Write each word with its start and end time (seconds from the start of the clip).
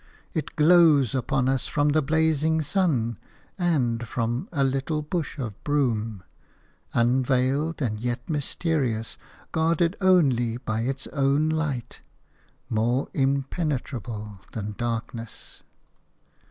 It 0.33 0.55
glows 0.55 1.13
upon 1.13 1.47
us 1.47 1.67
from 1.67 1.89
the 1.89 2.01
blazing 2.01 2.63
sun 2.63 3.19
and 3.55 4.07
from 4.07 4.49
a 4.51 4.63
little 4.63 5.03
bush 5.03 5.37
of 5.37 5.63
broom, 5.63 6.23
unveiled 6.91 7.83
and 7.83 7.99
yet 7.99 8.27
mysterious, 8.27 9.15
guarded 9.51 9.95
only 10.01 10.57
by 10.57 10.81
its 10.81 11.05
own 11.13 11.49
light– 11.49 12.01
more 12.67 13.09
impenetrable 13.13 14.41
than 14.53 14.73
darkness. 14.75 15.61